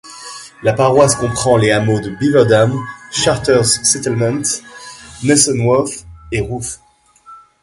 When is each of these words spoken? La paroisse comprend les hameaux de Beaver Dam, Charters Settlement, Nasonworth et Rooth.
La 0.63 0.73
paroisse 0.73 1.13
comprend 1.13 1.57
les 1.57 1.69
hameaux 1.69 1.99
de 2.01 2.09
Beaver 2.09 2.49
Dam, 2.49 2.73
Charters 3.11 3.65
Settlement, 3.67 4.41
Nasonworth 5.21 6.07
et 6.31 6.41
Rooth. 6.41 6.79